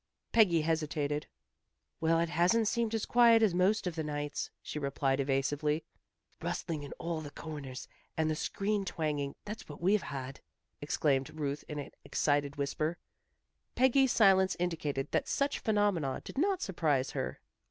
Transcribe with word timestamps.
Peggy 0.31 0.61
hesitated. 0.63 1.27
"Well, 1.99 2.19
it 2.19 2.29
hasn't 2.29 2.67
seemed 2.67 2.95
as 2.95 3.05
quiet 3.05 3.43
as 3.43 3.53
most 3.53 3.85
of 3.85 3.93
the 3.93 4.03
nights," 4.03 4.49
she 4.63 4.79
replied, 4.79 5.19
evasively. 5.19 5.83
"Rustling 6.41 6.81
in 6.81 6.91
all 6.93 7.21
the 7.21 7.29
corners, 7.29 7.87
and 8.17 8.27
the 8.27 8.35
screen 8.35 8.83
twanging, 8.83 9.35
that's 9.45 9.69
what 9.69 9.79
we've 9.79 10.01
had," 10.01 10.39
exclaimed 10.81 11.29
Ruth 11.29 11.63
in 11.67 11.77
an 11.77 11.91
excited 12.03 12.55
whisper. 12.55 12.97
Peggy's 13.75 14.11
silence 14.11 14.55
indicated 14.57 15.11
that 15.11 15.27
such 15.27 15.59
phenomena 15.59 16.19
did 16.25 16.39
not 16.39 16.63
surprise 16.63 17.11
her. 17.11 17.39